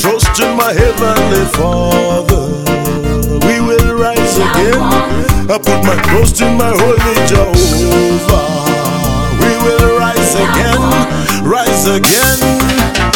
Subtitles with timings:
[0.00, 2.46] trust in my heavenly Father.
[3.46, 4.80] We will rise again.
[5.50, 8.46] I put my trust in my holy Jehovah.
[9.42, 10.80] We will rise again,
[11.44, 12.38] rise again.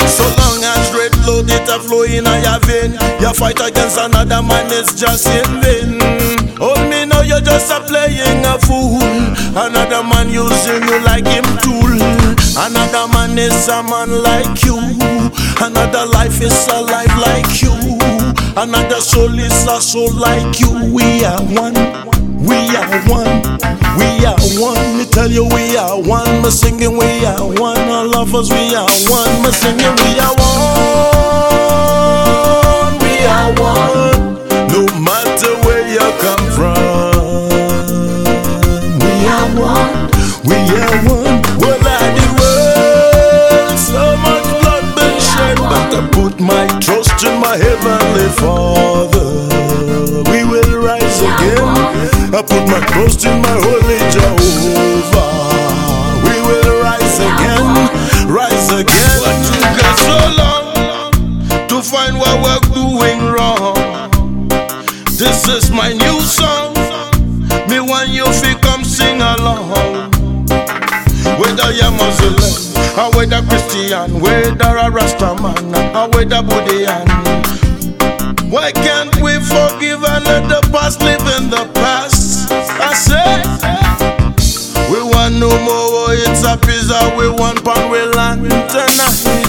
[0.08, 4.42] So long as red blood it a flow in your vein, your fight against another
[4.42, 6.00] man is just in vain.
[6.58, 9.00] Hold me now, you're just a playing a fool.
[9.56, 12.34] Another man using you like him tool.
[12.56, 14.76] Another man is a man like you.
[15.60, 17.72] Another life is a life like you.
[18.56, 20.92] Another soul is a soul like you.
[20.92, 21.74] We are one.
[22.46, 23.58] We are one.
[23.98, 24.98] We are one.
[24.98, 26.42] Me tell you we are one.
[26.42, 27.78] Me singing we are one.
[27.88, 29.42] All of us we are one.
[29.42, 31.43] Me singing we are one.
[47.56, 49.28] Heavenly Father.
[50.30, 52.34] We will rise again.
[52.34, 55.28] I put my trust in my holy Jehovah.
[56.26, 57.66] We will rise again,
[58.28, 59.18] rise again.
[59.22, 63.74] What took us so long to find what we're doing wrong?
[65.16, 66.74] This is my new song.
[67.68, 70.10] Me want you to come sing along.
[71.38, 72.63] Whether you're Muslim,
[72.96, 77.06] or whether Christian, whether a Rastaman, or whether Buddhian.
[78.50, 82.52] Why can't we forgive and let the past live in the past?
[82.52, 83.42] I say,
[84.92, 89.43] we want no more, oh, it's a pizza, we want pan, we land tonight.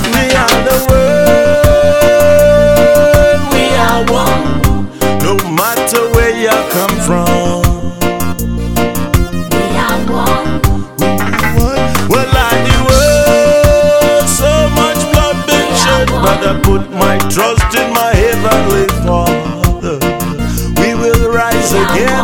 [16.46, 19.98] I put my trust in my heavenly Father.
[20.80, 22.22] We will rise again.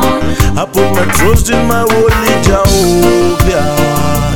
[0.54, 3.66] I put my trust in my holy Jehovah.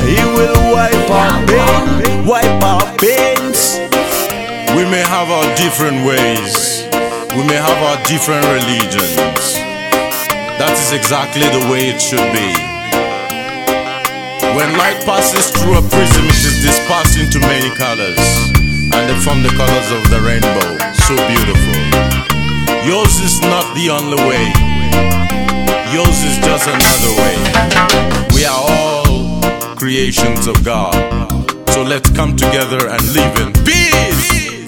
[0.02, 3.78] He will wipe our pain, wipe our pains.
[4.74, 6.82] We may have our different ways,
[7.38, 9.54] we may have our different religions.
[10.58, 12.50] That is exactly the way it should be.
[14.56, 18.45] When light passes through a prism, it is dispersed into many colors,
[18.96, 20.68] and they form the colors of the rainbow.
[21.06, 21.76] So beautiful.
[22.88, 24.46] Yours is not the only way,
[25.92, 27.36] yours is just another way.
[28.34, 30.94] We are all creations of God.
[31.70, 34.64] So let's come together and live in peace.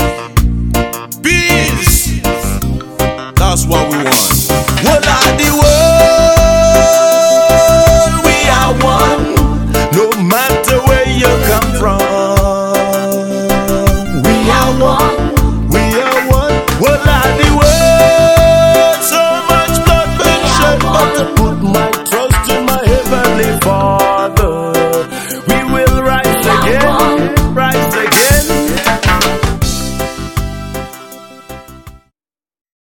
[1.23, 2.21] Peace.
[3.37, 4.38] That's what we want.